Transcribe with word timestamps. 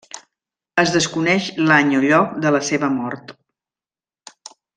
Es 0.83 0.93
desconeix 0.95 1.49
l'any 1.71 1.91
o 1.99 2.01
lloc 2.07 2.33
de 2.47 2.53
la 2.57 2.63
seva 2.71 2.91
mort. 2.97 3.35